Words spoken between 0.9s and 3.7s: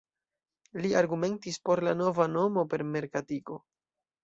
argumentis por la nova nomo per merkatiko.